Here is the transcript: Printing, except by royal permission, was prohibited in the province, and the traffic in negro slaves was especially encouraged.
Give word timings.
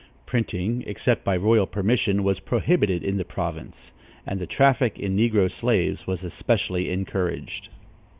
Printing, 0.25 0.83
except 0.87 1.23
by 1.23 1.37
royal 1.37 1.67
permission, 1.67 2.23
was 2.23 2.39
prohibited 2.39 3.03
in 3.03 3.17
the 3.17 3.23
province, 3.23 3.93
and 4.25 4.39
the 4.39 4.47
traffic 4.47 4.97
in 4.97 5.15
negro 5.15 5.45
slaves 5.51 6.07
was 6.07 6.23
especially 6.23 6.89
encouraged. 6.89 7.69